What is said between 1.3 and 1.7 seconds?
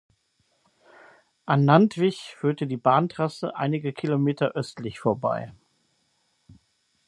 An